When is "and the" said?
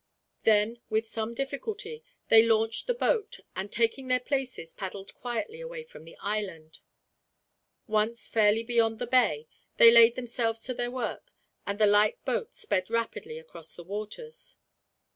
11.67-11.85